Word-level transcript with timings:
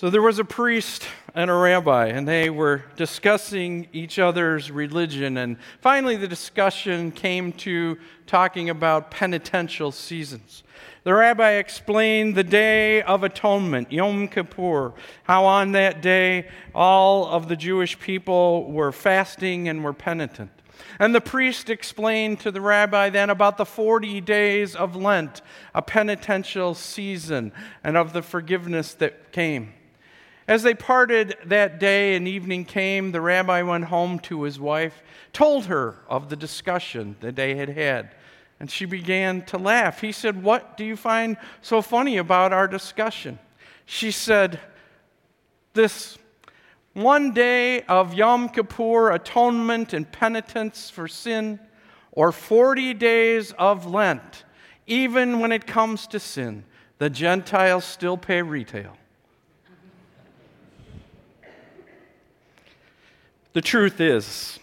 So 0.00 0.08
there 0.08 0.22
was 0.22 0.38
a 0.38 0.46
priest 0.46 1.04
and 1.34 1.50
a 1.50 1.54
rabbi, 1.54 2.06
and 2.06 2.26
they 2.26 2.48
were 2.48 2.84
discussing 2.96 3.86
each 3.92 4.18
other's 4.18 4.70
religion. 4.70 5.36
And 5.36 5.58
finally, 5.82 6.16
the 6.16 6.26
discussion 6.26 7.12
came 7.12 7.52
to 7.68 7.98
talking 8.26 8.70
about 8.70 9.10
penitential 9.10 9.92
seasons. 9.92 10.62
The 11.04 11.12
rabbi 11.12 11.56
explained 11.56 12.34
the 12.34 12.42
Day 12.42 13.02
of 13.02 13.24
Atonement, 13.24 13.92
Yom 13.92 14.28
Kippur, 14.28 14.94
how 15.24 15.44
on 15.44 15.72
that 15.72 16.00
day 16.00 16.48
all 16.74 17.26
of 17.26 17.48
the 17.48 17.56
Jewish 17.56 18.00
people 18.00 18.72
were 18.72 18.92
fasting 18.92 19.68
and 19.68 19.84
were 19.84 19.92
penitent. 19.92 20.50
And 20.98 21.14
the 21.14 21.20
priest 21.20 21.68
explained 21.68 22.40
to 22.40 22.50
the 22.50 22.62
rabbi 22.62 23.10
then 23.10 23.28
about 23.28 23.58
the 23.58 23.66
40 23.66 24.22
days 24.22 24.74
of 24.74 24.96
Lent, 24.96 25.42
a 25.74 25.82
penitential 25.82 26.72
season, 26.72 27.52
and 27.84 27.98
of 27.98 28.14
the 28.14 28.22
forgiveness 28.22 28.94
that 28.94 29.30
came. 29.30 29.74
As 30.48 30.62
they 30.62 30.74
parted 30.74 31.36
that 31.44 31.78
day 31.78 32.16
and 32.16 32.26
evening 32.26 32.64
came, 32.64 33.12
the 33.12 33.20
rabbi 33.20 33.62
went 33.62 33.84
home 33.84 34.18
to 34.20 34.42
his 34.42 34.58
wife, 34.58 35.02
told 35.32 35.66
her 35.66 35.96
of 36.08 36.28
the 36.28 36.36
discussion 36.36 37.16
that 37.20 37.36
they 37.36 37.54
had 37.54 37.68
had, 37.68 38.14
and 38.58 38.70
she 38.70 38.84
began 38.84 39.42
to 39.46 39.58
laugh. 39.58 40.00
He 40.00 40.12
said, 40.12 40.42
What 40.42 40.76
do 40.76 40.84
you 40.84 40.96
find 40.96 41.36
so 41.62 41.82
funny 41.82 42.16
about 42.16 42.52
our 42.52 42.66
discussion? 42.66 43.38
She 43.86 44.10
said, 44.10 44.60
This 45.74 46.18
one 46.92 47.32
day 47.32 47.82
of 47.82 48.14
Yom 48.14 48.48
Kippur, 48.48 49.12
atonement 49.12 49.92
and 49.92 50.10
penitence 50.10 50.90
for 50.90 51.06
sin, 51.06 51.60
or 52.12 52.32
40 52.32 52.94
days 52.94 53.52
of 53.52 53.86
Lent, 53.86 54.44
even 54.86 55.38
when 55.38 55.52
it 55.52 55.66
comes 55.66 56.06
to 56.08 56.18
sin, 56.18 56.64
the 56.98 57.08
Gentiles 57.08 57.84
still 57.84 58.16
pay 58.16 58.42
retail. 58.42 58.96
The 63.52 63.60
truth 63.60 64.00
is, 64.00 64.60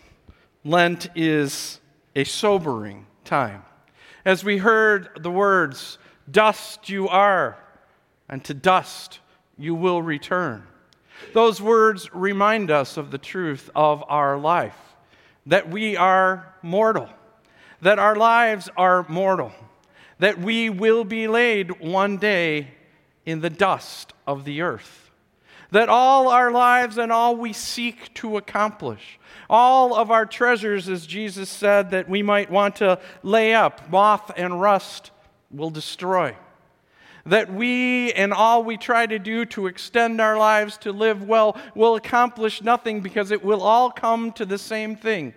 Lent 0.63 1.09
is 1.13 1.81
a 2.15 2.23
sobering 2.23 3.05
time. 3.25 3.63
As 4.23 4.45
we 4.45 4.59
heard 4.59 5.09
the 5.19 5.31
words, 5.31 5.97
dust 6.31 6.87
you 6.87 7.09
are, 7.09 7.57
and 8.29 8.41
to 8.45 8.53
dust 8.53 9.19
you 9.57 9.75
will 9.75 10.01
return. 10.01 10.63
Those 11.33 11.61
words 11.61 12.13
remind 12.13 12.71
us 12.71 12.95
of 12.95 13.11
the 13.11 13.17
truth 13.17 13.69
of 13.75 14.05
our 14.07 14.37
life 14.37 14.77
that 15.45 15.69
we 15.69 15.97
are 15.97 16.53
mortal, 16.61 17.09
that 17.81 17.99
our 17.99 18.15
lives 18.15 18.69
are 18.77 19.05
mortal, 19.09 19.51
that 20.19 20.39
we 20.39 20.69
will 20.69 21.03
be 21.03 21.27
laid 21.27 21.81
one 21.81 22.17
day 22.17 22.69
in 23.25 23.41
the 23.41 23.49
dust 23.49 24.13
of 24.25 24.45
the 24.45 24.61
earth 24.61 25.06
that 25.71 25.89
all 25.89 26.29
our 26.29 26.51
lives 26.51 26.97
and 26.97 27.11
all 27.11 27.35
we 27.35 27.53
seek 27.53 28.13
to 28.15 28.37
accomplish, 28.37 29.19
all 29.49 29.95
of 29.95 30.11
our 30.11 30.25
treasures, 30.25 30.87
as 30.89 31.05
Jesus 31.05 31.49
said, 31.49 31.91
that 31.91 32.09
we 32.09 32.23
might 32.23 32.49
want 32.49 32.77
to 32.77 32.99
lay 33.23 33.53
up, 33.53 33.89
moth 33.89 34.31
and 34.37 34.61
rust 34.61 35.11
will 35.51 35.69
destroy. 35.69 36.35
That 37.25 37.51
we 37.51 38.13
and 38.13 38.33
all 38.33 38.63
we 38.63 38.77
try 38.77 39.05
to 39.05 39.19
do 39.19 39.45
to 39.47 39.67
extend 39.67 40.21
our 40.21 40.37
lives 40.37 40.77
to 40.79 40.93
live 40.93 41.23
well 41.23 41.57
will 41.75 41.95
accomplish 41.95 42.61
nothing 42.61 43.01
because 43.01 43.31
it 43.31 43.43
will 43.43 43.61
all 43.61 43.91
come 43.91 44.31
to 44.33 44.45
the 44.45 44.57
same 44.57 44.95
thing. 44.95 45.33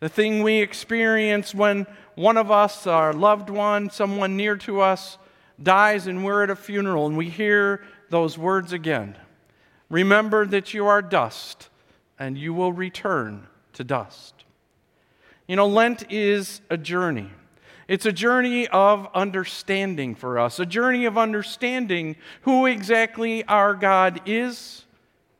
The 0.00 0.10
thing 0.10 0.42
we 0.42 0.60
experience 0.60 1.54
when 1.54 1.86
one 2.16 2.36
of 2.36 2.50
us, 2.50 2.86
our 2.86 3.14
loved 3.14 3.48
one, 3.48 3.88
someone 3.88 4.36
near 4.36 4.56
to 4.58 4.82
us, 4.82 5.16
dies 5.62 6.06
and 6.06 6.24
we're 6.24 6.42
at 6.42 6.50
a 6.50 6.56
funeral 6.56 7.06
and 7.06 7.16
we 7.16 7.30
hear 7.30 7.82
those 8.10 8.36
words 8.36 8.74
again 8.74 9.16
Remember 9.92 10.46
that 10.46 10.72
you 10.72 10.86
are 10.86 11.02
dust, 11.02 11.68
and 12.18 12.38
you 12.38 12.54
will 12.54 12.72
return 12.72 13.46
to 13.74 13.84
dust. 13.84 14.32
You 15.46 15.56
know, 15.56 15.66
Lent 15.66 16.10
is 16.10 16.62
a 16.70 16.78
journey. 16.78 17.28
It's 17.88 18.06
a 18.06 18.12
journey 18.12 18.66
of 18.68 19.06
understanding 19.14 20.14
for 20.14 20.38
us, 20.38 20.58
a 20.58 20.64
journey 20.64 21.04
of 21.04 21.18
understanding 21.18 22.16
who 22.40 22.64
exactly 22.64 23.44
our 23.44 23.74
God 23.74 24.22
is 24.24 24.86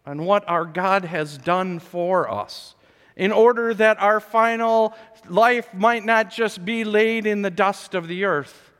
and 0.04 0.26
what 0.26 0.46
our 0.46 0.66
God 0.66 1.06
has 1.06 1.38
done 1.38 1.78
for 1.78 2.30
us, 2.30 2.74
in 3.16 3.32
order 3.32 3.72
that 3.72 4.02
our 4.02 4.20
final 4.20 4.92
life 5.30 5.72
might 5.72 6.04
not 6.04 6.30
just 6.30 6.62
be 6.62 6.84
laid 6.84 7.24
in 7.24 7.40
the 7.40 7.50
dust 7.50 7.94
of 7.94 8.06
the 8.06 8.24
earth, 8.24 8.70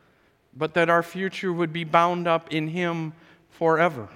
but 0.55 0.75
that 0.75 0.91
our 0.91 1.03
future 1.03 1.51
would 1.51 1.73
be 1.73 1.85
bound 1.85 2.29
up 2.29 2.53
in 2.53 2.69
Him 2.69 3.15
forever. 3.49 4.11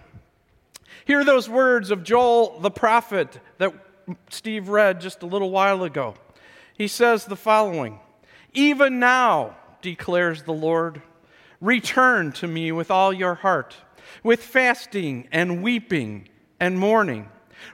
Hear 1.07 1.25
those 1.25 1.49
words 1.49 1.93
of 1.93 2.03
Joel 2.03 2.59
the 2.59 2.71
prophet 2.71 3.39
that 3.59 3.73
Steve 4.29 4.69
read 4.69 5.01
just 5.01 5.23
a 5.23 5.27
little 5.27 5.51
while 5.51 5.85
ago. 5.85 6.17
He 6.77 6.89
says 6.89 7.25
the 7.25 7.37
following 7.37 8.01
Even 8.53 8.99
now, 8.99 9.57
declares 9.81 10.43
the 10.43 10.53
Lord, 10.53 11.01
return 11.61 12.33
to 12.33 12.49
me 12.49 12.73
with 12.73 12.91
all 12.91 13.13
your 13.13 13.37
heart, 13.37 13.77
with 14.25 14.43
fasting 14.43 15.29
and 15.31 15.63
weeping 15.63 16.29
and 16.59 16.77
mourning. 16.77 17.29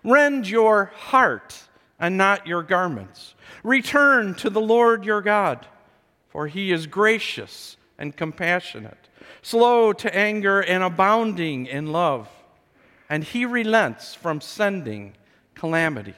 Rend 0.04 0.46
your 0.46 0.92
heart 0.94 1.58
and 1.98 2.18
not 2.18 2.46
your 2.46 2.62
garments. 2.62 3.34
Return 3.64 4.34
to 4.34 4.50
the 4.50 4.60
Lord 4.60 5.06
your 5.06 5.22
God, 5.22 5.66
for 6.28 6.48
he 6.48 6.70
is 6.70 6.86
gracious 6.86 7.78
and 7.96 8.14
compassionate, 8.14 9.08
slow 9.40 9.94
to 9.94 10.14
anger 10.14 10.60
and 10.60 10.82
abounding 10.82 11.64
in 11.64 11.92
love 11.92 12.28
and 13.12 13.24
he 13.24 13.44
relents 13.44 14.14
from 14.14 14.40
sending 14.40 15.12
calamity. 15.54 16.14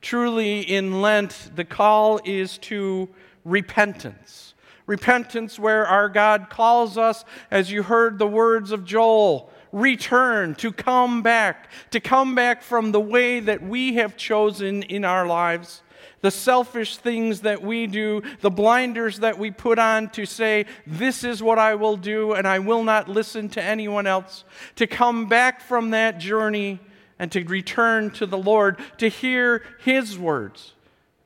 Truly, 0.00 0.62
in 0.62 1.02
Lent, 1.02 1.50
the 1.54 1.66
call 1.66 2.20
is 2.24 2.56
to 2.56 3.10
repentance. 3.44 4.54
Repentance, 4.86 5.58
where 5.58 5.86
our 5.86 6.08
God 6.08 6.48
calls 6.48 6.96
us, 6.96 7.26
as 7.50 7.70
you 7.70 7.82
heard 7.82 8.18
the 8.18 8.26
words 8.26 8.72
of 8.72 8.86
Joel, 8.86 9.50
return, 9.72 10.54
to 10.54 10.72
come 10.72 11.20
back, 11.20 11.68
to 11.90 12.00
come 12.00 12.34
back 12.34 12.62
from 12.62 12.92
the 12.92 13.00
way 13.00 13.38
that 13.38 13.62
we 13.62 13.96
have 13.96 14.16
chosen 14.16 14.82
in 14.84 15.04
our 15.04 15.26
lives 15.26 15.82
the 16.22 16.30
selfish 16.30 16.96
things 16.96 17.40
that 17.40 17.62
we 17.62 17.86
do, 17.86 18.22
the 18.40 18.50
blinders 18.50 19.18
that 19.18 19.38
we 19.38 19.50
put 19.50 19.78
on 19.78 20.08
to 20.10 20.24
say, 20.24 20.64
This 20.86 21.24
is 21.24 21.42
what 21.42 21.58
I 21.58 21.74
will 21.74 21.96
do, 21.96 22.32
and 22.32 22.48
I 22.48 22.60
will 22.60 22.82
not 22.82 23.08
listen 23.08 23.48
to 23.50 23.62
anyone 23.62 24.06
else, 24.06 24.44
to 24.76 24.86
come 24.86 25.26
back 25.26 25.60
from 25.60 25.90
that 25.90 26.18
journey 26.18 26.80
and 27.18 27.30
to 27.32 27.44
return 27.44 28.10
to 28.12 28.26
the 28.26 28.38
Lord, 28.38 28.78
to 28.98 29.08
hear 29.08 29.62
His 29.80 30.18
words, 30.18 30.72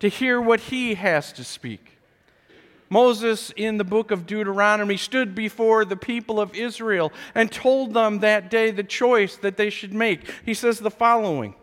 to 0.01 0.09
hear 0.09 0.41
what 0.41 0.61
He 0.61 0.95
has 0.95 1.33
to 1.35 1.45
speak. 1.45 1.93
Moses, 2.89 3.53
in 3.57 3.79
the 3.79 3.85
book 3.85 4.11
of 4.11 4.27
Deuteronomy, 4.27 4.97
stood 4.97 5.35
before 5.35 5.85
the 5.85 5.97
people 5.97 6.41
of 6.41 6.55
Israel 6.55 7.13
and 7.35 7.51
told 7.51 7.95
them 7.95 8.21
that 8.21 8.49
day 8.49 8.71
the 8.71 8.85
choice 8.85 9.37
that 9.39 9.57
they 9.57 9.71
should 9.71 9.93
make. 9.93 10.21
He 10.45 10.55
says 10.55 10.79
the 10.79 10.91
following 10.91 11.55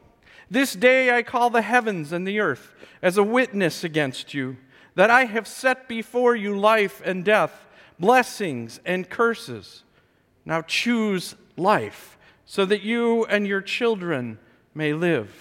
This 0.53 0.73
day 0.75 1.09
I 1.09 1.23
call 1.23 1.49
the 1.49 1.63
heavens 1.63 2.11
and 2.11 2.27
the 2.27 2.39
earth 2.39 2.75
as 3.01 3.17
a 3.17 3.23
witness 3.23 3.83
against 3.83 4.35
you 4.35 4.57
that 4.93 5.09
I 5.09 5.25
have 5.25 5.47
set 5.47 5.87
before 5.87 6.35
you 6.35 6.55
life 6.55 7.01
and 7.03 7.25
death, 7.25 7.65
blessings 7.99 8.79
and 8.85 9.09
curses. 9.09 9.83
Now 10.45 10.61
choose 10.61 11.33
life 11.57 12.19
so 12.45 12.65
that 12.65 12.83
you 12.83 13.25
and 13.25 13.47
your 13.47 13.61
children 13.61 14.37
may 14.75 14.93
live. 14.93 15.33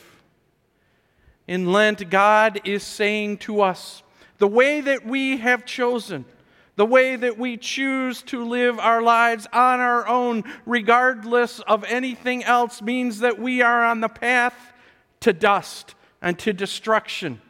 In 1.47 1.71
Lent, 1.71 2.09
God 2.09 2.63
is 2.65 2.83
saying 2.83 3.37
to 3.41 3.61
us 3.61 4.03
the 4.39 4.49
way 4.49 4.81
that 4.81 5.05
we 5.05 5.37
have 5.37 5.67
chosen, 5.67 6.25
the 6.77 6.87
way 6.87 7.17
that 7.17 7.37
we 7.37 7.59
choose 7.59 8.23
to 8.23 8.43
live 8.43 8.79
our 8.79 9.03
lives 9.03 9.47
on 9.53 9.79
our 9.79 10.09
own, 10.09 10.43
regardless 10.65 11.61
of 11.61 11.85
anything 11.85 12.43
else, 12.45 12.81
means 12.81 13.19
that 13.19 13.39
we 13.39 13.61
are 13.61 13.85
on 13.85 14.01
the 14.01 14.09
path 14.09 14.72
to 15.23 15.33
dust 15.33 15.95
and 16.21 16.39
to 16.41 16.53
destruction. 16.53 17.41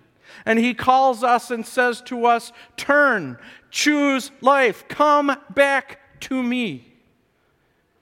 And 0.46 0.58
he 0.58 0.74
calls 0.74 1.22
us 1.22 1.50
and 1.50 1.66
says 1.66 2.00
to 2.02 2.26
us, 2.26 2.52
Turn, 2.76 3.38
choose 3.70 4.30
life, 4.40 4.86
come 4.88 5.36
back 5.50 6.20
to 6.20 6.42
me. 6.42 6.92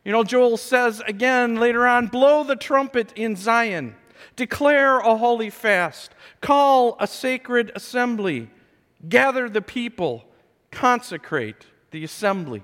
You 0.04 0.12
know, 0.12 0.24
Joel 0.24 0.56
says 0.56 1.02
again 1.06 1.56
later 1.56 1.86
on, 1.86 2.06
Blow 2.06 2.44
the 2.44 2.56
trumpet 2.56 3.12
in 3.16 3.36
Zion, 3.36 3.96
declare 4.36 4.98
a 4.98 5.16
holy 5.16 5.50
fast, 5.50 6.12
call 6.40 6.96
a 7.00 7.06
sacred 7.06 7.72
assembly, 7.74 8.50
gather 9.08 9.48
the 9.48 9.62
people, 9.62 10.24
consecrate 10.70 11.66
the 11.90 12.04
assembly. 12.04 12.62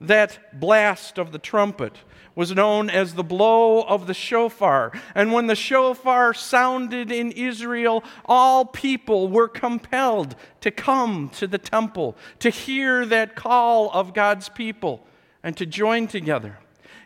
That 0.00 0.60
blast 0.60 1.18
of 1.18 1.32
the 1.32 1.38
trumpet 1.38 1.96
was 2.36 2.54
known 2.54 2.88
as 2.88 3.14
the 3.14 3.24
blow 3.24 3.82
of 3.82 4.06
the 4.06 4.14
shofar. 4.14 4.92
And 5.12 5.32
when 5.32 5.48
the 5.48 5.56
shofar 5.56 6.32
sounded 6.32 7.10
in 7.10 7.32
Israel, 7.32 8.04
all 8.24 8.64
people 8.64 9.26
were 9.28 9.48
compelled 9.48 10.36
to 10.60 10.70
come 10.70 11.30
to 11.30 11.48
the 11.48 11.58
temple, 11.58 12.16
to 12.38 12.50
hear 12.50 13.04
that 13.06 13.34
call 13.34 13.90
of 13.90 14.14
God's 14.14 14.48
people, 14.48 15.04
and 15.42 15.56
to 15.56 15.66
join 15.66 16.06
together. 16.06 16.58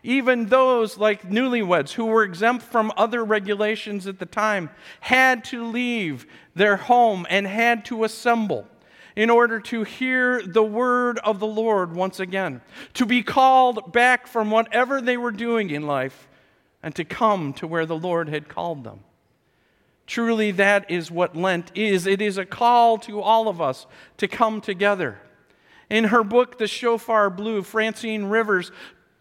Even 0.02 0.46
those 0.46 0.98
like 0.98 1.30
newlyweds 1.30 1.92
who 1.92 2.04
were 2.04 2.24
exempt 2.24 2.62
from 2.64 2.92
other 2.98 3.24
regulations 3.24 4.06
at 4.06 4.18
the 4.18 4.26
time 4.26 4.68
had 5.00 5.44
to 5.44 5.64
leave 5.64 6.26
their 6.54 6.76
home 6.76 7.26
and 7.30 7.46
had 7.46 7.86
to 7.86 8.04
assemble 8.04 8.66
in 9.14 9.30
order 9.30 9.60
to 9.60 9.84
hear 9.84 10.42
the 10.42 10.62
word 10.62 11.18
of 11.20 11.38
the 11.38 11.46
Lord 11.46 11.94
once 11.94 12.20
again, 12.20 12.60
to 12.94 13.06
be 13.06 13.22
called 13.22 13.92
back 13.92 14.26
from 14.26 14.50
whatever 14.50 15.00
they 15.00 15.16
were 15.16 15.32
doing 15.32 15.70
in 15.70 15.86
life 15.86 16.28
and 16.82 16.94
to 16.94 17.04
come 17.04 17.52
to 17.54 17.66
where 17.66 17.86
the 17.86 17.96
Lord 17.96 18.28
had 18.28 18.48
called 18.48 18.84
them. 18.84 19.00
Truly, 20.06 20.50
that 20.52 20.90
is 20.90 21.10
what 21.10 21.36
Lent 21.36 21.70
is. 21.74 22.06
It 22.06 22.20
is 22.20 22.38
a 22.38 22.44
call 22.44 22.98
to 22.98 23.20
all 23.20 23.48
of 23.48 23.60
us 23.60 23.86
to 24.16 24.26
come 24.26 24.60
together. 24.60 25.20
In 25.88 26.04
her 26.04 26.24
book, 26.24 26.58
The 26.58 26.66
Shofar 26.66 27.30
Blew, 27.30 27.62
Francine 27.62 28.24
Rivers 28.24 28.72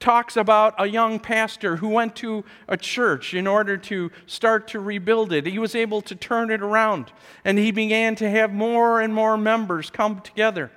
talks 0.02 0.36
about 0.36 0.74
a 0.78 0.88
young 0.88 1.20
pastor 1.20 1.78
who 1.78 1.88
went 1.88 2.16
to 2.18 2.44
a 2.68 2.76
church 2.76 3.34
in 3.34 3.48
order 3.48 3.78
to 3.78 4.12
start 4.26 4.68
to 4.70 4.80
rebuild 4.80 5.32
it. 5.32 5.46
He 5.46 5.60
was 5.60 5.76
able 5.76 6.02
to 6.02 6.16
turn 6.16 6.52
it 6.52 6.62
around, 6.62 7.12
and 7.46 7.58
he 7.58 7.72
began 7.72 8.16
to 8.16 8.30
have 8.30 8.52
more 8.52 9.00
and 9.00 9.14
more 9.14 9.38
members 9.38 9.90
come 9.90 10.20
together. 10.20 10.72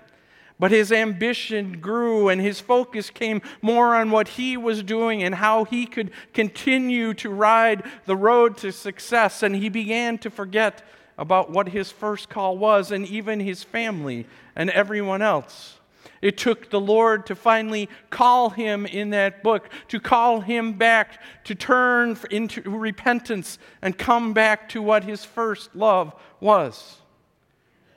But 0.56 0.70
his 0.70 0.92
ambition 0.92 1.80
grew, 1.80 2.28
and 2.28 2.40
his 2.40 2.60
focus 2.60 3.10
came 3.10 3.42
more 3.60 3.96
on 3.96 4.12
what 4.12 4.28
he 4.28 4.56
was 4.56 4.84
doing 4.84 5.24
and 5.24 5.34
how 5.34 5.64
he 5.64 5.84
could 5.84 6.12
continue 6.32 7.12
to 7.14 7.28
ride 7.28 7.82
the 8.06 8.14
road 8.14 8.56
to 8.58 8.70
success. 8.70 9.42
And 9.42 9.56
he 9.56 9.68
began 9.68 10.16
to 10.18 10.30
forget 10.30 10.82
about 11.18 11.50
what 11.50 11.70
his 11.70 11.90
first 11.90 12.28
call 12.28 12.56
was, 12.56 12.92
and 12.92 13.04
even 13.06 13.40
his 13.40 13.64
family 13.64 14.26
and 14.54 14.70
everyone 14.70 15.22
else. 15.22 15.80
It 16.22 16.38
took 16.38 16.70
the 16.70 16.80
Lord 16.80 17.26
to 17.26 17.34
finally 17.34 17.88
call 18.10 18.50
him 18.50 18.86
in 18.86 19.10
that 19.10 19.42
book, 19.42 19.68
to 19.88 20.00
call 20.00 20.40
him 20.40 20.72
back, 20.72 21.22
to 21.44 21.54
turn 21.54 22.16
into 22.30 22.62
repentance 22.62 23.58
and 23.82 23.98
come 23.98 24.32
back 24.32 24.68
to 24.70 24.80
what 24.80 25.04
his 25.04 25.24
first 25.24 25.76
love 25.76 26.14
was. 26.40 26.98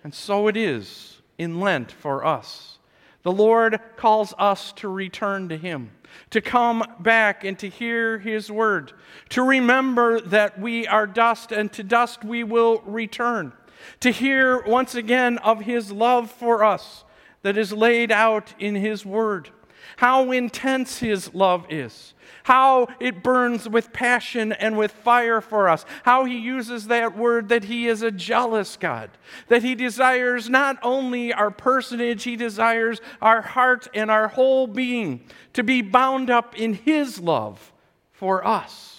And 0.03 0.13
so 0.13 0.47
it 0.47 0.57
is 0.57 1.21
in 1.37 1.59
Lent 1.59 1.91
for 1.91 2.25
us. 2.25 2.79
The 3.23 3.31
Lord 3.31 3.79
calls 3.97 4.33
us 4.37 4.71
to 4.73 4.87
return 4.87 5.49
to 5.49 5.57
him, 5.57 5.91
to 6.29 6.39
come 6.39 6.83
back 6.99 7.43
and 7.43 7.57
to 7.59 7.67
hear 7.67 8.19
his 8.19 8.51
word, 8.51 8.93
to 9.29 9.41
remember 9.41 10.21
that 10.21 10.59
we 10.59 10.87
are 10.87 11.07
dust 11.07 11.51
and 11.51 11.71
to 11.73 11.83
dust 11.83 12.23
we 12.23 12.43
will 12.43 12.81
return, 12.85 13.51
to 13.99 14.11
hear 14.11 14.63
once 14.63 14.95
again 14.95 15.37
of 15.39 15.61
his 15.61 15.91
love 15.91 16.31
for 16.31 16.63
us 16.63 17.03
that 17.41 17.57
is 17.57 17.71
laid 17.73 18.11
out 18.11 18.53
in 18.59 18.75
His 18.75 19.05
Word. 19.05 19.49
How 19.97 20.31
intense 20.31 20.99
His 20.99 21.33
love 21.33 21.65
is. 21.69 22.13
How 22.43 22.87
it 22.99 23.23
burns 23.23 23.67
with 23.67 23.93
passion 23.93 24.51
and 24.51 24.77
with 24.77 24.91
fire 24.91 25.41
for 25.41 25.69
us. 25.69 25.85
How 26.03 26.25
He 26.25 26.37
uses 26.37 26.87
that 26.87 27.17
word 27.17 27.49
that 27.49 27.65
He 27.65 27.87
is 27.87 28.01
a 28.01 28.11
jealous 28.11 28.77
God. 28.77 29.09
That 29.47 29.63
He 29.63 29.75
desires 29.75 30.49
not 30.49 30.77
only 30.83 31.33
our 31.33 31.51
personage, 31.51 32.23
He 32.23 32.35
desires 32.35 33.01
our 33.21 33.41
heart 33.41 33.87
and 33.93 34.11
our 34.11 34.27
whole 34.27 34.67
being 34.67 35.21
to 35.53 35.63
be 35.63 35.81
bound 35.81 36.29
up 36.29 36.55
in 36.55 36.73
His 36.73 37.19
love 37.19 37.71
for 38.11 38.45
us. 38.45 38.96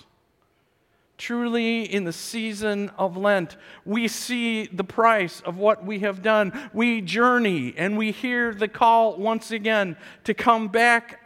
Truly, 1.19 1.82
in 1.82 2.05
the 2.05 2.12
season 2.12 2.93
of 2.97 3.17
Lent, 3.17 3.56
we 3.85 4.06
see 4.06 4.67
the 4.67 4.85
price 4.85 5.41
of 5.41 5.59
what 5.59 5.85
we 5.85 5.99
have 5.99 6.23
done. 6.23 6.53
We 6.73 7.00
journey 7.00 7.75
and 7.76 7.99
we 7.99 8.12
hear 8.12 8.55
the 8.55 8.69
call 8.69 9.17
once 9.17 9.50
again 9.50 9.97
to 10.23 10.32
come 10.32 10.69
back 10.69 11.20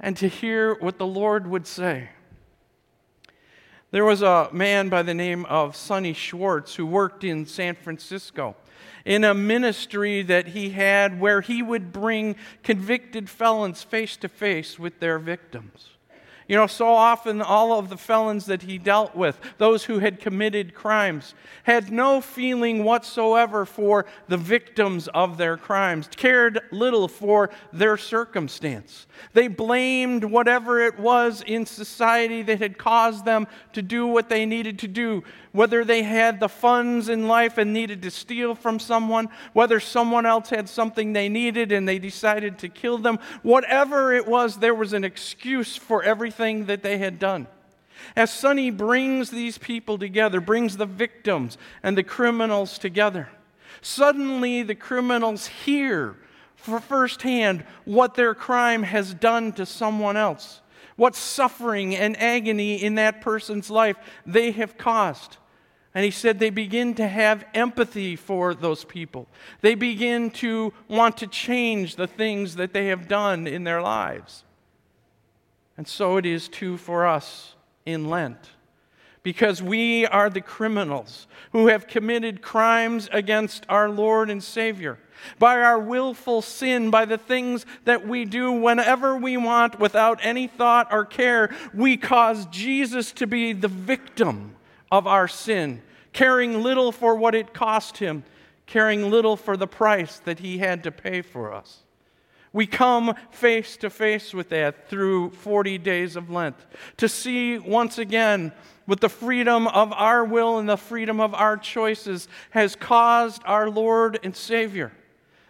and 0.00 0.16
to 0.16 0.26
hear 0.26 0.74
what 0.80 0.96
the 0.96 1.06
Lord 1.06 1.46
would 1.46 1.66
say. 1.66 2.08
There 3.90 4.06
was 4.06 4.22
a 4.22 4.48
man 4.52 4.88
by 4.88 5.02
the 5.02 5.14
name 5.14 5.44
of 5.44 5.76
Sunny 5.76 6.14
Schwartz 6.14 6.74
who 6.74 6.86
worked 6.86 7.22
in 7.22 7.44
San 7.44 7.74
Francisco 7.74 8.56
in 9.04 9.22
a 9.22 9.34
ministry 9.34 10.22
that 10.22 10.48
he 10.48 10.70
had 10.70 11.20
where 11.20 11.42
he 11.42 11.62
would 11.62 11.92
bring 11.92 12.36
convicted 12.62 13.28
felons 13.28 13.82
face 13.82 14.16
to 14.16 14.28
face 14.28 14.78
with 14.78 14.98
their 14.98 15.18
victims. 15.18 15.90
You 16.48 16.54
know, 16.54 16.68
so 16.68 16.86
often 16.86 17.42
all 17.42 17.76
of 17.76 17.88
the 17.88 17.96
felons 17.96 18.46
that 18.46 18.62
he 18.62 18.78
dealt 18.78 19.16
with, 19.16 19.40
those 19.58 19.84
who 19.84 19.98
had 19.98 20.20
committed 20.20 20.74
crimes, 20.74 21.34
had 21.64 21.90
no 21.90 22.20
feeling 22.20 22.84
whatsoever 22.84 23.66
for 23.66 24.06
the 24.28 24.36
victims 24.36 25.08
of 25.08 25.38
their 25.38 25.56
crimes, 25.56 26.08
cared 26.14 26.60
little 26.70 27.08
for 27.08 27.50
their 27.72 27.96
circumstance. 27.96 29.08
They 29.32 29.48
blamed 29.48 30.22
whatever 30.22 30.78
it 30.78 31.00
was 31.00 31.42
in 31.44 31.66
society 31.66 32.42
that 32.42 32.60
had 32.60 32.78
caused 32.78 33.24
them 33.24 33.48
to 33.72 33.82
do 33.82 34.06
what 34.06 34.28
they 34.28 34.46
needed 34.46 34.78
to 34.80 34.88
do 34.88 35.24
whether 35.56 35.86
they 35.86 36.02
had 36.02 36.38
the 36.38 36.50
funds 36.50 37.08
in 37.08 37.26
life 37.26 37.56
and 37.56 37.72
needed 37.72 38.02
to 38.02 38.10
steal 38.10 38.54
from 38.54 38.78
someone, 38.78 39.26
whether 39.54 39.80
someone 39.80 40.26
else 40.26 40.50
had 40.50 40.68
something 40.68 41.14
they 41.14 41.30
needed 41.30 41.72
and 41.72 41.88
they 41.88 41.98
decided 41.98 42.58
to 42.58 42.68
kill 42.68 42.98
them, 42.98 43.18
whatever 43.42 44.12
it 44.12 44.26
was, 44.26 44.58
there 44.58 44.74
was 44.74 44.92
an 44.92 45.02
excuse 45.02 45.74
for 45.74 46.02
everything 46.02 46.35
that 46.36 46.82
they 46.82 46.98
had 46.98 47.18
done. 47.18 47.46
As 48.14 48.30
Sunny 48.30 48.70
brings 48.70 49.30
these 49.30 49.58
people 49.58 49.98
together, 49.98 50.40
brings 50.40 50.76
the 50.76 50.86
victims 50.86 51.56
and 51.82 51.96
the 51.96 52.02
criminals 52.02 52.78
together, 52.78 53.28
suddenly 53.80 54.62
the 54.62 54.74
criminals 54.74 55.46
hear 55.46 56.16
for 56.56 56.80
firsthand 56.80 57.64
what 57.84 58.14
their 58.14 58.34
crime 58.34 58.82
has 58.82 59.14
done 59.14 59.52
to 59.52 59.64
someone 59.64 60.16
else, 60.16 60.60
what 60.96 61.14
suffering 61.14 61.94
and 61.94 62.20
agony 62.20 62.82
in 62.82 62.96
that 62.96 63.20
person's 63.20 63.70
life 63.70 63.96
they 64.26 64.50
have 64.50 64.76
caused. 64.76 65.36
And 65.94 66.04
he 66.04 66.10
said 66.10 66.38
they 66.38 66.50
begin 66.50 66.94
to 66.96 67.08
have 67.08 67.46
empathy 67.54 68.16
for 68.16 68.54
those 68.54 68.84
people. 68.84 69.28
They 69.62 69.74
begin 69.74 70.30
to 70.32 70.74
want 70.88 71.16
to 71.18 71.26
change 71.26 71.96
the 71.96 72.06
things 72.06 72.56
that 72.56 72.74
they 72.74 72.88
have 72.88 73.08
done 73.08 73.46
in 73.46 73.64
their 73.64 73.80
lives. 73.80 74.44
And 75.76 75.86
so 75.86 76.16
it 76.16 76.26
is 76.26 76.48
too 76.48 76.76
for 76.76 77.06
us 77.06 77.54
in 77.84 78.08
Lent. 78.08 78.50
Because 79.22 79.62
we 79.62 80.06
are 80.06 80.30
the 80.30 80.40
criminals 80.40 81.26
who 81.52 81.66
have 81.66 81.88
committed 81.88 82.42
crimes 82.42 83.08
against 83.12 83.66
our 83.68 83.88
Lord 83.88 84.30
and 84.30 84.42
Savior. 84.42 84.98
By 85.38 85.60
our 85.60 85.78
willful 85.78 86.42
sin, 86.42 86.90
by 86.90 87.06
the 87.06 87.18
things 87.18 87.66
that 87.84 88.06
we 88.06 88.24
do 88.24 88.52
whenever 88.52 89.16
we 89.16 89.36
want 89.36 89.80
without 89.80 90.20
any 90.22 90.46
thought 90.46 90.92
or 90.92 91.04
care, 91.04 91.54
we 91.74 91.96
cause 91.96 92.46
Jesus 92.46 93.12
to 93.12 93.26
be 93.26 93.52
the 93.52 93.68
victim 93.68 94.54
of 94.92 95.06
our 95.06 95.26
sin, 95.26 95.82
caring 96.12 96.62
little 96.62 96.92
for 96.92 97.16
what 97.16 97.34
it 97.34 97.52
cost 97.52 97.98
him, 97.98 98.24
caring 98.66 99.10
little 99.10 99.36
for 99.36 99.56
the 99.56 99.66
price 99.66 100.18
that 100.20 100.38
he 100.38 100.58
had 100.58 100.84
to 100.84 100.92
pay 100.92 101.22
for 101.22 101.52
us. 101.52 101.82
We 102.56 102.66
come 102.66 103.14
face 103.32 103.76
to 103.76 103.90
face 103.90 104.32
with 104.32 104.48
that 104.48 104.88
through 104.88 105.32
40 105.32 105.76
days 105.76 106.16
of 106.16 106.30
Lent 106.30 106.56
to 106.96 107.06
see 107.06 107.58
once 107.58 107.98
again 107.98 108.50
what 108.86 109.02
the 109.02 109.10
freedom 109.10 109.66
of 109.66 109.92
our 109.92 110.24
will 110.24 110.56
and 110.56 110.66
the 110.66 110.78
freedom 110.78 111.20
of 111.20 111.34
our 111.34 111.58
choices 111.58 112.28
has 112.52 112.74
caused 112.74 113.42
our 113.44 113.68
Lord 113.68 114.18
and 114.22 114.34
Savior. 114.34 114.92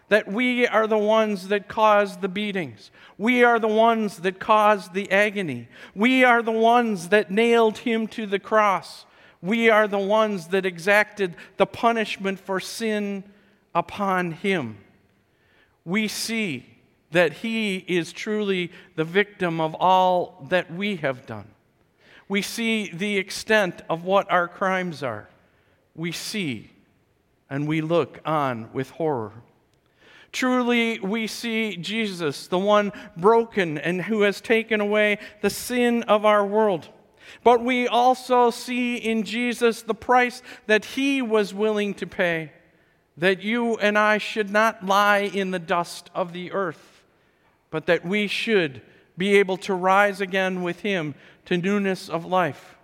That 0.08 0.26
we 0.26 0.66
are 0.66 0.88
the 0.88 0.98
ones 0.98 1.46
that 1.46 1.68
caused 1.68 2.22
the 2.22 2.28
beatings. 2.28 2.90
We 3.16 3.44
are 3.44 3.60
the 3.60 3.68
ones 3.68 4.16
that 4.16 4.40
caused 4.40 4.92
the 4.92 5.08
agony. 5.12 5.68
We 5.94 6.25
are 6.25 6.42
the 6.42 6.50
ones 6.50 7.10
that 7.10 7.30
nailed 7.30 7.78
him 7.78 8.08
to 8.08 8.26
the 8.26 8.40
cross. 8.40 9.06
We 9.40 9.70
are 9.70 9.86
the 9.86 9.96
ones 9.96 10.48
that 10.48 10.66
exacted 10.66 11.36
the 11.56 11.66
punishment 11.66 12.40
for 12.40 12.58
sin 12.58 13.22
upon 13.76 14.32
him. 14.32 14.78
We 15.84 16.08
see 16.08 16.72
that 17.16 17.32
he 17.32 17.76
is 17.88 18.12
truly 18.12 18.70
the 18.94 19.04
victim 19.04 19.58
of 19.58 19.75
all 19.76 20.46
that 20.50 20.70
we 20.70 20.96
have 20.96 21.25
done. 21.25 21.46
We 22.28 22.42
see 22.42 22.90
the 22.92 23.16
extent 23.16 23.80
of 23.88 24.04
what 24.04 24.30
our 24.30 24.46
crimes 24.46 25.02
are. 25.02 25.26
We 25.94 26.12
see 26.12 26.70
and 27.49 27.66
we 27.66 27.80
look 27.80 28.20
on 28.26 28.68
with 28.75 28.90
horror. 28.90 29.32
Truly, 30.30 30.99
we 30.99 31.26
see 31.26 31.78
Jesus, 31.78 32.49
the 32.49 32.58
one 32.58 32.92
broken 33.16 33.78
and 33.78 34.02
who 34.02 34.20
has 34.20 34.42
taken 34.42 34.82
away 34.82 35.16
the 35.40 35.49
sin 35.49 36.02
of 36.02 36.26
our 36.26 36.44
world. 36.44 36.87
But 37.42 37.64
we 37.64 37.88
also 37.88 38.50
see 38.50 38.96
in 38.96 39.23
Jesus 39.23 39.80
the 39.80 39.94
price 39.94 40.42
that 40.66 40.85
he 40.85 41.23
was 41.23 41.54
willing 41.54 41.94
to 41.94 42.06
pay, 42.06 42.52
that 43.16 43.40
you 43.40 43.76
and 43.76 43.96
I 43.96 44.18
should 44.18 44.50
not 44.50 44.85
lie 44.85 45.30
in 45.32 45.50
the 45.50 45.58
dust 45.58 46.11
of 46.14 46.35
the 46.35 46.52
earth, 46.52 46.95
but 47.70 47.87
that 47.87 48.04
we 48.04 48.26
should 48.26 48.80
be 49.18 49.37
able 49.37 49.56
to 49.56 49.75
rise 49.75 50.20
again 50.20 50.62
with 50.62 50.80
him 50.80 51.14
to 51.46 51.56
newness 51.56 52.08
of 52.08 52.25
life. 52.25 52.76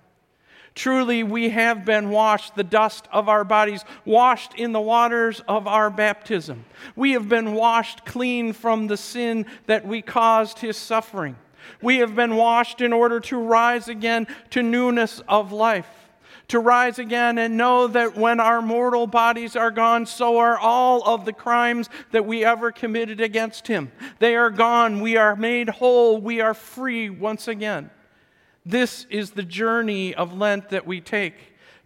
Truly, 0.74 1.22
we 1.22 1.50
have 1.50 1.84
been 1.84 2.08
washed, 2.08 2.54
the 2.54 2.64
dust 2.64 3.06
of 3.12 3.28
our 3.28 3.44
bodies, 3.44 3.84
washed 4.06 4.54
in 4.54 4.72
the 4.72 4.80
waters 4.80 5.42
of 5.46 5.66
our 5.66 5.90
baptism. 5.90 6.64
We 6.96 7.12
have 7.12 7.28
been 7.28 7.52
washed 7.52 8.06
clean 8.06 8.54
from 8.54 8.86
the 8.86 8.96
sin 8.96 9.44
that 9.66 9.86
we 9.86 10.00
caused 10.00 10.60
his 10.60 10.78
suffering. 10.78 11.36
We 11.82 11.98
have 11.98 12.14
been 12.14 12.36
washed 12.36 12.80
in 12.80 12.92
order 12.92 13.20
to 13.20 13.36
rise 13.36 13.88
again 13.88 14.26
to 14.50 14.62
newness 14.62 15.20
of 15.28 15.52
life 15.52 16.01
to 16.48 16.58
rise 16.58 16.98
again 16.98 17.38
and 17.38 17.56
know 17.56 17.86
that 17.86 18.16
when 18.16 18.40
our 18.40 18.60
mortal 18.60 19.06
bodies 19.06 19.56
are 19.56 19.70
gone, 19.70 20.06
so 20.06 20.38
are 20.38 20.58
all 20.58 21.02
of 21.02 21.24
the 21.24 21.32
crimes 21.32 21.88
that 22.10 22.26
we 22.26 22.44
ever 22.44 22.70
committed 22.70 23.20
against 23.20 23.66
Him. 23.66 23.90
They 24.18 24.36
are 24.36 24.50
gone. 24.50 25.00
We 25.00 25.16
are 25.16 25.36
made 25.36 25.68
whole. 25.68 26.20
We 26.20 26.40
are 26.40 26.54
free 26.54 27.08
once 27.08 27.48
again. 27.48 27.90
This 28.64 29.06
is 29.10 29.30
the 29.32 29.42
journey 29.42 30.14
of 30.14 30.36
Lent 30.36 30.68
that 30.68 30.86
we 30.86 31.00
take 31.00 31.34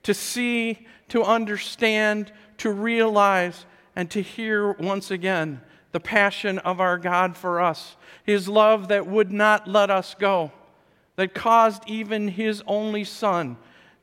to 0.03 0.15
see, 0.15 0.87
to 1.09 1.23
understand, 1.23 2.33
to 2.59 2.71
realize, 2.71 3.67
and 3.95 4.11
to 4.11 4.21
hear 4.21 4.73
once 4.73 5.11
again 5.11 5.61
the 5.93 6.01
passion 6.01 6.59
of 6.59 6.81
our 6.81 6.99
God 6.99 7.37
for 7.37 7.61
us, 7.61 7.97
His 8.25 8.49
love 8.49 8.89
that 8.89 9.07
would 9.07 9.33
not 9.33 9.67
let 9.67 9.91
us 9.91 10.15
go, 10.19 10.53
that 11.17 11.35
caused 11.35 11.83
even 11.87 12.29
His 12.29 12.63
only 12.67 13.05
Son 13.05 13.57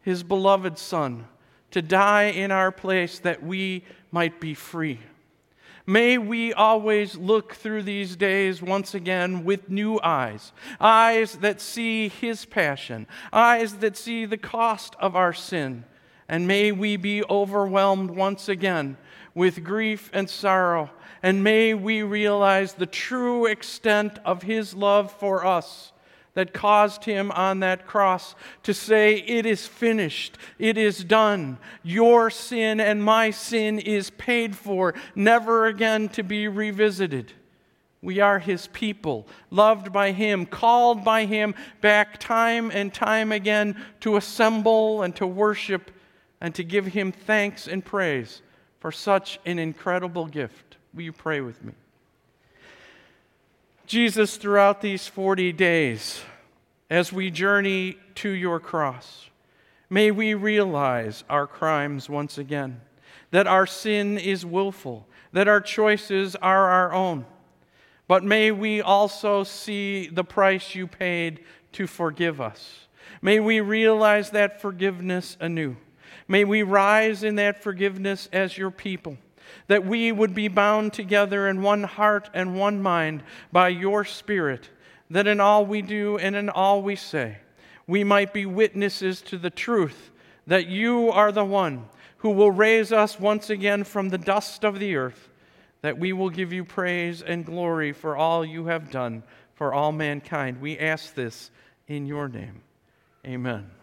his 0.03 0.22
beloved 0.22 0.77
Son, 0.77 1.25
to 1.72 1.81
die 1.81 2.25
in 2.25 2.51
our 2.51 2.72
place 2.72 3.19
that 3.19 3.41
we 3.41 3.83
might 4.12 4.39
be 4.39 4.53
free. 4.53 5.00
May 5.86 6.17
we 6.17 6.53
always 6.53 7.15
look 7.17 7.55
through 7.55 7.83
these 7.83 8.15
days 8.15 8.62
once 8.62 8.93
again 8.93 9.43
with 9.43 9.69
new 9.69 10.00
eyes, 10.01 10.51
eyes 10.79 11.38
that 11.38 11.60
see 11.60 12.10
His 12.10 12.45
passion, 12.45 13.07
eyes 13.33 13.77
that 13.77 13.98
see 13.98 14.25
the 14.25 14.38
cost 14.38 14.95
of 15.00 15.15
our 15.15 15.33
sin. 15.33 15.86
And 16.29 16.48
may 16.48 16.72
we 16.72 16.95
be 16.95 17.24
overwhelmed 17.25 18.12
once 18.12 18.48
again 18.48 18.98
with 19.33 19.63
grief 19.63 20.10
and 20.13 20.29
sorrow. 20.29 20.89
And 21.22 21.43
may 21.43 21.74
we 21.74 22.01
realize 22.03 22.74
the 22.74 22.86
true 22.86 23.45
extent 23.45 24.19
of 24.25 24.43
His 24.43 24.74
love 24.74 25.12
for 25.12 25.45
us 25.45 25.92
that 26.33 26.53
caused 26.53 27.05
him 27.05 27.31
on 27.31 27.59
that 27.59 27.85
cross 27.85 28.35
to 28.63 28.73
say, 28.73 29.15
It 29.15 29.45
is 29.45 29.67
finished, 29.67 30.37
it 30.57 30.77
is 30.77 31.03
done. 31.03 31.57
Your 31.83 32.29
sin 32.29 32.79
and 32.79 33.03
my 33.03 33.31
sin 33.31 33.79
is 33.79 34.09
paid 34.11 34.55
for, 34.55 34.93
never 35.15 35.67
again 35.67 36.09
to 36.09 36.23
be 36.23 36.47
revisited. 36.47 37.33
We 38.01 38.19
are 38.19 38.39
his 38.39 38.67
people, 38.67 39.27
loved 39.49 39.93
by 39.93 40.11
him, 40.11 40.45
called 40.45 41.05
by 41.05 41.25
him 41.25 41.55
back 41.79 42.19
time 42.19 42.69
and 42.69 42.93
time 42.93 43.31
again 43.31 43.81
to 44.01 44.17
assemble 44.17 45.03
and 45.03 45.15
to 45.15 45.25
worship 45.25 45.89
and 46.41 46.53
to 46.55 46.63
give 46.65 46.85
him 46.87 47.13
thanks 47.13 47.67
and 47.67 47.83
praise 47.83 48.41
for 48.81 48.91
such 48.91 49.39
an 49.45 49.57
incredible 49.57 50.25
gift. 50.25 50.75
Will 50.93 51.03
you 51.03 51.13
pray 51.13 51.39
with 51.39 51.63
me? 51.63 51.71
Jesus, 53.85 54.37
throughout 54.37 54.81
these 54.81 55.07
40 55.07 55.51
days, 55.51 56.21
as 56.89 57.11
we 57.11 57.29
journey 57.29 57.97
to 58.15 58.29
your 58.29 58.59
cross, 58.59 59.29
may 59.89 60.09
we 60.09 60.33
realize 60.33 61.25
our 61.29 61.45
crimes 61.45 62.09
once 62.09 62.37
again, 62.37 62.79
that 63.31 63.45
our 63.45 63.65
sin 63.65 64.17
is 64.17 64.45
willful, 64.45 65.05
that 65.33 65.49
our 65.49 65.59
choices 65.59 66.35
are 66.37 66.69
our 66.69 66.93
own. 66.93 67.25
But 68.07 68.23
may 68.23 68.51
we 68.51 68.81
also 68.81 69.43
see 69.43 70.07
the 70.07 70.23
price 70.23 70.75
you 70.75 70.87
paid 70.87 71.41
to 71.73 71.85
forgive 71.85 72.39
us. 72.39 72.87
May 73.21 73.41
we 73.41 73.59
realize 73.59 74.29
that 74.29 74.61
forgiveness 74.61 75.35
anew. 75.41 75.75
May 76.27 76.45
we 76.45 76.63
rise 76.63 77.23
in 77.23 77.35
that 77.35 77.61
forgiveness 77.61 78.29
as 78.31 78.57
your 78.57 78.71
people 78.71 79.17
that 79.67 79.85
we 79.85 80.12
would 80.12 80.33
be 80.33 80.47
bound 80.47 80.93
together 80.93 81.47
in 81.47 81.62
one 81.62 81.83
heart 81.83 82.29
and 82.33 82.57
one 82.57 82.81
mind 82.81 83.23
by 83.51 83.69
your 83.69 84.05
Spirit, 84.05 84.69
that 85.09 85.27
in 85.27 85.39
all 85.39 85.65
we 85.65 85.81
do 85.81 86.17
and 86.17 86.35
in 86.35 86.50
all 86.50 86.81
we 86.81 86.95
say, 86.95 87.38
we 87.88 88.03
might 88.03 88.33
be 88.33 88.45
witnesses 88.45 89.21
to 89.21 89.38
the 89.38 89.50
truth 89.50 90.12
that 90.47 90.67
you 90.67 91.09
are 91.09 91.31
the 91.31 91.45
one 91.45 91.85
who 92.17 92.29
will 92.29 92.51
raise 92.51 92.91
us 92.91 93.19
once 93.19 93.50
again 93.50 93.83
from 93.83 94.09
the 94.09 94.17
dust 94.17 94.63
of 94.63 94.79
the 94.79 94.95
earth, 94.95 95.29
that 95.81 95.97
we 95.97 96.13
will 96.13 96.29
give 96.29 96.53
you 96.53 96.63
praise 96.63 97.21
and 97.21 97.45
glory 97.45 97.91
for 97.91 98.15
all 98.15 98.45
you 98.45 98.65
have 98.65 98.89
done 98.89 99.23
for 99.55 99.73
all 99.73 99.91
mankind. 99.91 100.62
We 100.62 100.77
ask 100.79 101.13
this 101.13 101.51
in 101.88 102.05
your 102.05 102.27
name. 102.27 102.62
Amen. 103.25 103.82